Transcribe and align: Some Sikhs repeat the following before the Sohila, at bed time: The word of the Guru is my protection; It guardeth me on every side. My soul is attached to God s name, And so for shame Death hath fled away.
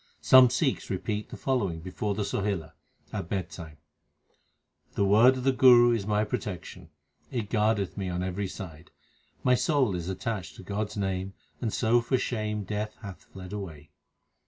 Some 0.21 0.49
Sikhs 0.49 0.89
repeat 0.89 1.29
the 1.29 1.37
following 1.37 1.79
before 1.79 2.15
the 2.15 2.23
Sohila, 2.23 2.71
at 3.13 3.29
bed 3.29 3.51
time: 3.51 3.77
The 4.95 5.05
word 5.05 5.37
of 5.37 5.43
the 5.43 5.51
Guru 5.51 5.91
is 5.91 6.07
my 6.07 6.23
protection; 6.23 6.89
It 7.29 7.51
guardeth 7.51 7.97
me 7.97 8.09
on 8.09 8.23
every 8.23 8.47
side. 8.47 8.89
My 9.43 9.53
soul 9.53 9.95
is 9.95 10.09
attached 10.09 10.55
to 10.55 10.63
God 10.63 10.87
s 10.87 10.97
name, 10.97 11.35
And 11.61 11.71
so 11.71 12.01
for 12.01 12.17
shame 12.17 12.63
Death 12.63 12.95
hath 13.03 13.25
fled 13.25 13.53
away. 13.53 13.91